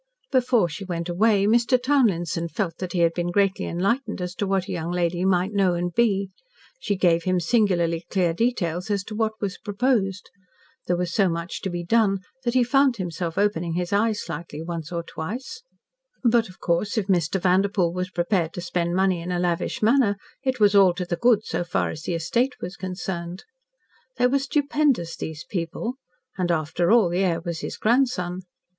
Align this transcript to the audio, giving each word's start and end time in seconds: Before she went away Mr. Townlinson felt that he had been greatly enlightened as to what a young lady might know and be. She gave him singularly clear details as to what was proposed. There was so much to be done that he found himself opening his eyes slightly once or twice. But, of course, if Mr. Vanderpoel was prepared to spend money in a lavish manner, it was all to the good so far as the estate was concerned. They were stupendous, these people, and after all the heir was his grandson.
Before 0.31 0.67
she 0.67 0.83
went 0.83 1.09
away 1.09 1.45
Mr. 1.45 1.79
Townlinson 1.79 2.47
felt 2.47 2.79
that 2.79 2.93
he 2.93 3.01
had 3.01 3.13
been 3.13 3.29
greatly 3.29 3.65
enlightened 3.67 4.19
as 4.19 4.33
to 4.33 4.47
what 4.47 4.67
a 4.67 4.71
young 4.71 4.91
lady 4.91 5.23
might 5.25 5.53
know 5.53 5.75
and 5.75 5.93
be. 5.93 6.31
She 6.79 6.95
gave 6.95 7.25
him 7.25 7.39
singularly 7.39 8.07
clear 8.09 8.33
details 8.33 8.89
as 8.89 9.03
to 9.03 9.15
what 9.15 9.39
was 9.39 9.59
proposed. 9.59 10.31
There 10.87 10.97
was 10.97 11.13
so 11.13 11.29
much 11.29 11.61
to 11.61 11.69
be 11.69 11.83
done 11.83 12.17
that 12.43 12.55
he 12.55 12.63
found 12.63 12.97
himself 12.97 13.37
opening 13.37 13.73
his 13.73 13.93
eyes 13.93 14.19
slightly 14.23 14.63
once 14.63 14.91
or 14.91 15.03
twice. 15.03 15.61
But, 16.23 16.49
of 16.49 16.59
course, 16.59 16.97
if 16.97 17.05
Mr. 17.05 17.39
Vanderpoel 17.39 17.93
was 17.93 18.09
prepared 18.09 18.53
to 18.55 18.61
spend 18.61 18.95
money 18.95 19.21
in 19.21 19.31
a 19.31 19.37
lavish 19.37 19.83
manner, 19.83 20.15
it 20.41 20.59
was 20.59 20.73
all 20.73 20.95
to 20.95 21.05
the 21.05 21.15
good 21.15 21.45
so 21.45 21.63
far 21.63 21.91
as 21.91 22.01
the 22.01 22.15
estate 22.15 22.55
was 22.59 22.75
concerned. 22.75 23.43
They 24.17 24.25
were 24.25 24.39
stupendous, 24.39 25.15
these 25.15 25.45
people, 25.47 25.97
and 26.39 26.49
after 26.49 26.91
all 26.91 27.09
the 27.09 27.19
heir 27.23 27.39
was 27.39 27.59
his 27.59 27.77
grandson. 27.77 28.39